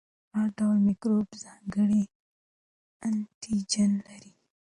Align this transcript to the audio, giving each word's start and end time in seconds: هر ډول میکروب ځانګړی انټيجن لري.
هر 0.35 0.47
ډول 0.57 0.77
میکروب 0.87 1.29
ځانګړی 1.43 2.01
انټيجن 3.05 3.91
لري. 4.07 4.33